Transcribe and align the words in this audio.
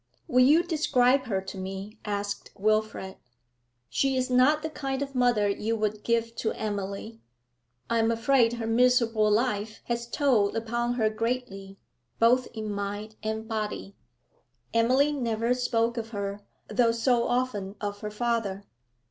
'Will 0.27 0.43
you 0.43 0.63
describe 0.63 1.25
her 1.25 1.41
to 1.41 1.59
me?' 1.59 1.99
asked 2.05 2.49
Wilfrid. 2.57 3.17
'She 3.87 4.17
is 4.17 4.31
not 4.31 4.63
the 4.63 4.69
kind 4.71 5.03
of 5.03 5.13
mother 5.13 5.47
you 5.47 5.75
would 5.75 6.03
give 6.03 6.35
to 6.37 6.51
Emily. 6.53 7.21
I'm 7.87 8.09
afraid 8.09 8.53
her 8.53 8.65
miserable 8.65 9.29
life 9.29 9.81
has 9.83 10.07
told 10.07 10.55
upon 10.55 10.93
her 10.95 11.11
greatly, 11.11 11.77
both 12.17 12.47
in 12.55 12.73
mind 12.73 13.15
and 13.21 13.47
body.' 13.47 13.95
'Emily 14.73 15.11
never 15.11 15.53
spoke 15.53 15.97
of 15.97 16.09
her, 16.09 16.41
though 16.67 16.91
so 16.91 17.27
often 17.27 17.75
of 17.79 17.99
her 18.01 18.09
father.' 18.09 18.63